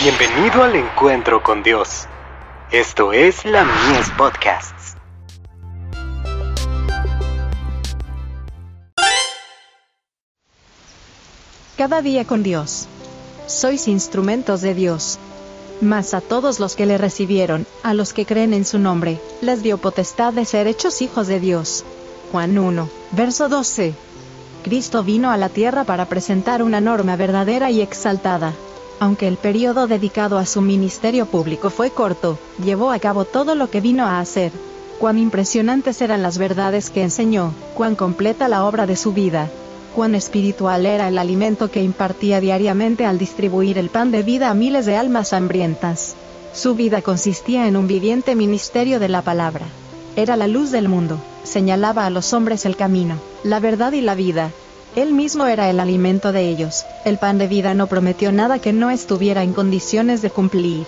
[0.00, 2.06] Bienvenido al encuentro con Dios.
[2.70, 4.94] Esto es la Mies Podcasts.
[11.76, 12.86] Cada día con Dios.
[13.48, 15.18] Sois instrumentos de Dios.
[15.80, 19.64] Mas a todos los que le recibieron, a los que creen en su nombre, les
[19.64, 21.84] dio potestad de ser hechos hijos de Dios.
[22.30, 23.94] Juan 1, verso 12.
[24.62, 28.52] Cristo vino a la tierra para presentar una norma verdadera y exaltada,
[29.00, 33.70] aunque el periodo dedicado a su ministerio público fue corto, llevó a cabo todo lo
[33.70, 34.52] que vino a hacer.
[34.98, 39.48] Cuán impresionantes eran las verdades que enseñó, cuán completa la obra de su vida,
[39.94, 44.54] cuán espiritual era el alimento que impartía diariamente al distribuir el pan de vida a
[44.54, 46.16] miles de almas hambrientas.
[46.52, 49.66] Su vida consistía en un viviente ministerio de la palabra.
[50.16, 54.16] Era la luz del mundo, señalaba a los hombres el camino, la verdad y la
[54.16, 54.50] vida,
[55.02, 58.72] él mismo era el alimento de ellos, el pan de vida no prometió nada que
[58.72, 60.86] no estuviera en condiciones de cumplir.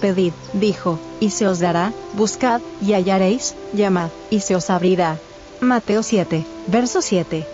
[0.00, 5.18] Pedid, dijo, y se os dará, buscad, y hallaréis, llamad, y se os abrirá.
[5.60, 7.46] Mateo 7, verso 7.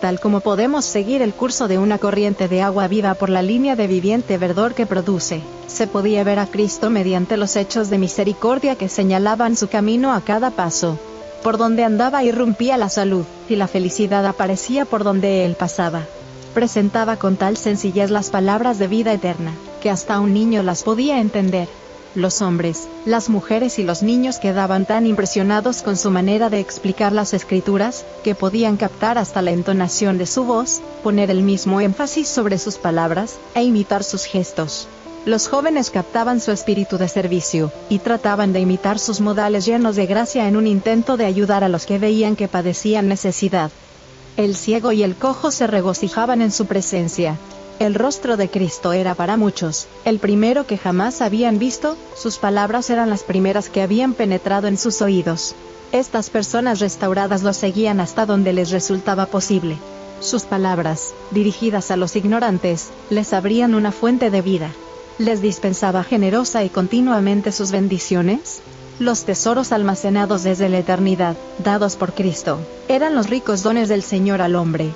[0.00, 3.76] Tal como podemos seguir el curso de una corriente de agua viva por la línea
[3.76, 8.76] de viviente verdor que produce, se podía ver a Cristo mediante los hechos de misericordia
[8.76, 10.98] que señalaban su camino a cada paso.
[11.42, 16.02] Por donde andaba irrumpía la salud, y la felicidad aparecía por donde él pasaba.
[16.54, 21.20] Presentaba con tal sencillez las palabras de vida eterna, que hasta un niño las podía
[21.20, 21.68] entender.
[22.16, 27.12] Los hombres, las mujeres y los niños quedaban tan impresionados con su manera de explicar
[27.12, 32.26] las escrituras, que podían captar hasta la entonación de su voz, poner el mismo énfasis
[32.26, 34.88] sobre sus palabras, e imitar sus gestos.
[35.26, 40.06] Los jóvenes captaban su espíritu de servicio, y trataban de imitar sus modales llenos de
[40.06, 43.70] gracia en un intento de ayudar a los que veían que padecían necesidad.
[44.38, 47.36] El ciego y el cojo se regocijaban en su presencia.
[47.78, 52.88] El rostro de Cristo era para muchos, el primero que jamás habían visto, sus palabras
[52.88, 55.54] eran las primeras que habían penetrado en sus oídos.
[55.92, 59.76] Estas personas restauradas lo seguían hasta donde les resultaba posible.
[60.20, 64.70] Sus palabras, dirigidas a los ignorantes, les abrían una fuente de vida
[65.20, 68.62] les dispensaba generosa y continuamente sus bendiciones?
[68.98, 72.58] Los tesoros almacenados desde la eternidad, dados por Cristo,
[72.88, 74.90] eran los ricos dones del Señor al hombre.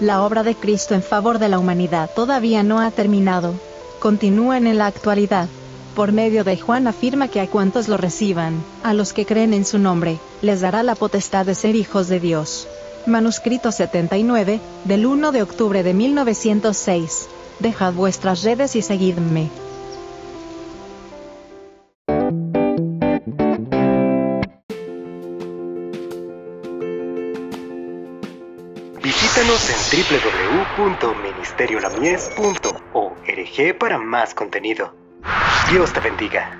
[0.00, 3.54] La obra de Cristo en favor de la humanidad todavía no ha terminado.
[3.98, 5.48] Continúan en la actualidad.
[5.96, 9.64] Por medio de Juan afirma que a cuantos lo reciban, a los que creen en
[9.64, 12.68] su nombre, les dará la potestad de ser hijos de Dios.
[13.06, 19.50] Manuscrito 79, del 1 de octubre de 1906 dejad vuestras redes y seguidme.
[29.02, 29.76] Visítanos en
[30.78, 34.94] www.ministeriolamies.org para más contenido.
[35.70, 36.58] Dios te bendiga.